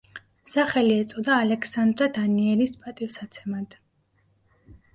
[0.53, 3.79] სახელი ეწოდა ალექსანდრა დანიელის პატივსაცემად.